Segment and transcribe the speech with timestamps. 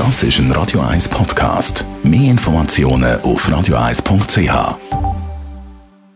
[0.00, 1.84] Das ist ein Radio 1 Podcast.
[2.02, 4.48] Mehr Informationen auf radio1.ch.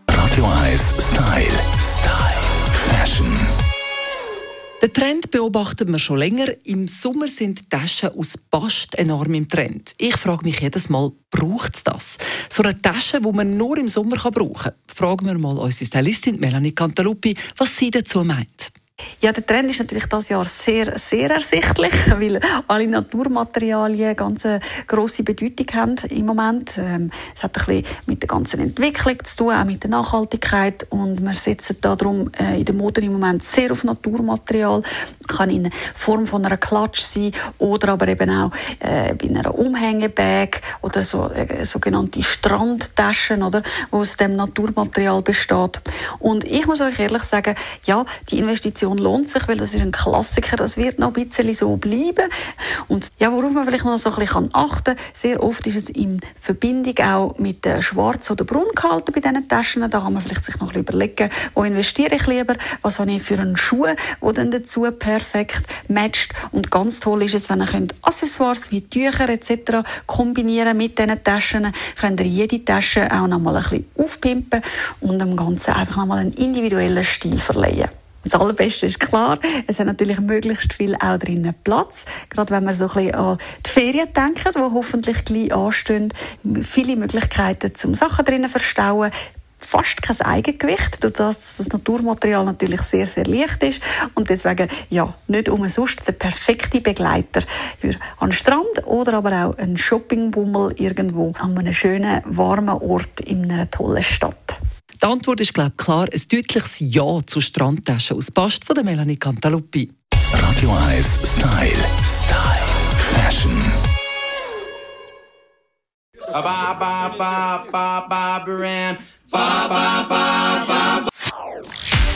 [0.09, 1.59] Radio 1 Style.
[1.77, 2.41] Style.
[2.89, 3.31] Fashion.
[4.81, 6.47] Den Trend beobachten wir schon länger.
[6.65, 9.93] Im Sommer sind Taschen aus Bast enorm im Trend.
[9.99, 12.17] Ich frage mich jedes Mal, braucht es das?
[12.49, 14.73] So eine Tasche, die man nur im Sommer brauchen kann.
[14.87, 18.71] Fragen wir mal unsere Stylistin Melanie Cantaluppi, was sie dazu meint.
[19.25, 24.59] Ja, der Trend ist natürlich das Jahr sehr, sehr ersichtlich, weil alle Naturmaterialien ganz eine
[24.85, 26.77] grosse Bedeutung haben im Moment.
[26.77, 30.85] Ähm, es hat ein bisschen mit der ganzen Entwicklung zu tun, auch mit der Nachhaltigkeit
[30.91, 34.83] und wir setzen darum äh, in der Mode im Moment sehr auf Naturmaterial.
[35.27, 40.61] Kann in Form von einer Klatsch sein oder aber eben auch äh, bei einer Umhängebag
[40.83, 45.81] oder so äh, sogenannte Strandtaschen, oder, wo aus dem Naturmaterial besteht.
[46.19, 47.55] Und ich muss euch ehrlich sagen,
[47.85, 51.27] ja, die Investition Investition lohnt sich, weil das ist ein Klassiker, das wird noch ein
[51.27, 52.29] bisschen so bleiben.
[52.87, 55.89] Und ja, worauf man vielleicht noch so ein bisschen achten kann, sehr oft ist es
[55.89, 59.89] in Verbindung auch mit der Schwarz- oder Braungehalten bei diesen Taschen.
[59.89, 63.11] Da kann man vielleicht sich noch ein bisschen überlegen, wo investiere ich lieber, was habe
[63.11, 63.85] ich für einen Schuh,
[64.21, 66.33] der dann dazu perfekt matcht.
[66.51, 69.87] Und ganz toll ist es, wenn ihr könnt Accessoires wie Tücher etc.
[70.05, 74.61] kombinieren mit diesen Taschen, könnt ihr jede Tasche auch noch mal ein bisschen aufpimpen
[74.99, 77.89] und dem Ganzen einfach noch mal einen individuellen Stil verleihen.
[78.25, 82.05] Das Allerbeste ist klar, es hat natürlich möglichst viel auch drinnen Platz.
[82.29, 86.11] Gerade wenn man so ein bisschen an die Ferien denkt, die hoffentlich gleich anstehen.
[86.63, 89.11] Viele Möglichkeiten zum Sachen drinnen verstauen
[89.65, 93.81] fast kein Eigengewicht, durch das, dass das Naturmaterial natürlich sehr, sehr leicht ist
[94.13, 97.41] und deswegen, ja, nicht umsonst der perfekte Begleiter
[97.79, 103.51] für an Strand oder aber auch ein Shoppingbummel irgendwo an einem schönen, warmen Ort in
[103.51, 104.44] einer tollen Stadt.
[105.05, 108.83] Die Antwort ist, glaube ich, klar, ein deutliches Ja zu Strandtaschen aus Bast von der
[108.83, 109.93] Melanie Cantaluppi.
[110.33, 111.69] Radio 1 Style.
[112.03, 112.65] Style.
[113.13, 113.51] Fashion.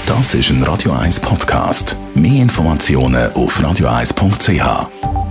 [0.08, 1.96] Das ist ein Radio 1 Podcast.
[2.16, 5.29] Mehr Informationen auf radio1.ch.